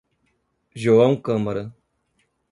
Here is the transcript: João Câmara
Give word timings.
João 0.75 1.15
Câmara 1.15 1.71